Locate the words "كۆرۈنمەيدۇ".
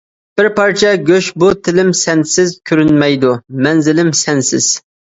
2.73-3.39